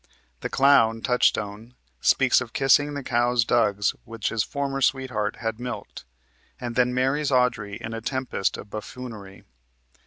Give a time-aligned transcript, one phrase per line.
[0.39, 6.05] The clown, Touchstone, speaks of kissing the cow's dugs which his former sweetheart had milked,
[6.59, 9.43] and then marries Audrey in a tempest of buffoonery.